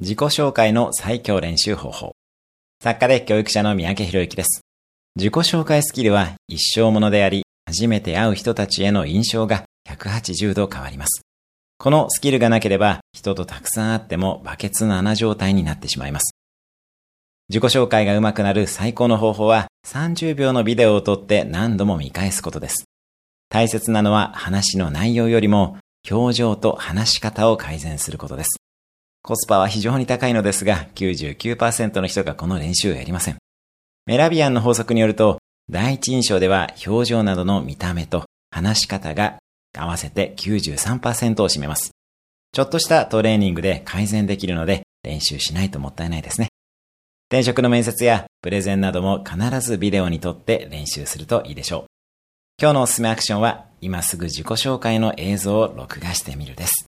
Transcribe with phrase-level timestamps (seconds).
[0.00, 2.12] 自己紹介の最強練習方法。
[2.80, 4.60] 作家で教育者の三宅博之です。
[5.16, 11.22] 自己紹介スキルは一生ものであり、初めて会う人たちへの印象が180度変わります。
[11.78, 16.36] このスキルがなければ、人とたくさん会ってもバケツの穴状態になってしまいます。
[17.48, 22.84] 自己紹介が上手くなる最高の方法は、30秒のビデオを撮って何度も見返すことです。
[23.48, 25.76] 大切なのは話の内容よりも、
[26.08, 28.57] 表情と話し方を改善することです。
[29.22, 33.36] コスパは非常に高いのですが、99%の人がこの練習をやりません。
[34.06, 35.38] メラビアンの法則によると、
[35.70, 39.38] 第一印象では表情などの見た目と話し方が
[39.76, 41.90] 合わせて93%を占めます。
[42.52, 46.48] ちょっとしたトレーニングで改善できるので練習しないともったいないですね。
[47.30, 51.84] 転職の面接やプレゼンなども必ずビデオに撮って練習するといいでしょう。
[52.60, 56.87] 今日のおすすめアクションは今すぐ自己紹介の映像を録画してみるです。